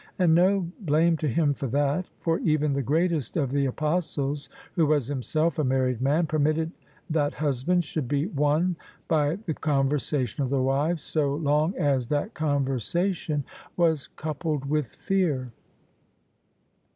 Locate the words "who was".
4.73-5.05